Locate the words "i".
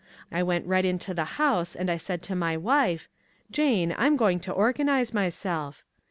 0.31-0.41, 1.87-1.97